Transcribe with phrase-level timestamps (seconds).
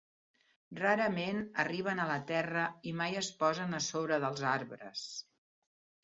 [0.77, 5.05] Rarament arriben a la terra i mai es posen a sobre dels arbres.